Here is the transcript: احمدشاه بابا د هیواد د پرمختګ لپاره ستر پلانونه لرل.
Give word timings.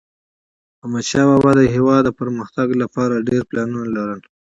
احمدشاه 0.83 1.25
بابا 1.29 1.51
د 1.57 1.61
هیواد 1.75 2.01
د 2.05 2.09
پرمختګ 2.19 2.67
لپاره 2.81 3.13
ستر 3.25 3.41
پلانونه 3.49 3.87
لرل. 3.95 4.19